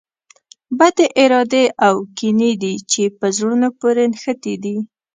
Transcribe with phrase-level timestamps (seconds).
[0.77, 4.75] بدې ارادې او کینې دي چې په زړونو پورې نښتي دي.